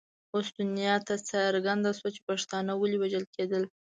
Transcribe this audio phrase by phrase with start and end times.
[0.33, 3.63] اوس دنیا ته څرګنده شوه چې پښتانه ولې وژل کېدل.